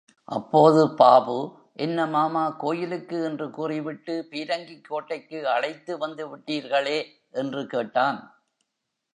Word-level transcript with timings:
அப்போது 0.27 0.95
பாபு, 0.95 1.35
என்ன 1.73 2.05
மாமா 2.05 2.49
கோயிலுக்கு 2.49 3.23
என்று 3.23 3.49
கூறிவிட்டு 3.49 4.27
பீரங்கிக்கோட்டைக்கு 4.31 5.41
அழைத்து 5.41 5.97
வந்து 5.97 6.37
விட்டீர்களே? 6.37 6.99
என்று 7.31 7.67
கேட்டான். 7.67 8.19